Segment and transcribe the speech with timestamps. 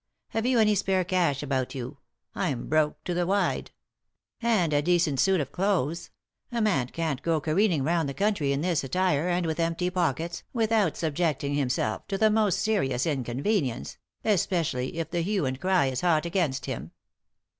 [0.29, 1.99] Have you any spare cash about you?
[2.33, 3.73] I'm broke to the wide t
[4.47, 6.09] And a decent suit of clothes?
[6.51, 10.41] A man can't go careering round the country in this attire, and with empty pockets,
[10.53, 16.01] without subjecting himself to the most serious inconvenience— especially if the hue and cry is
[16.01, 16.89] hot against him."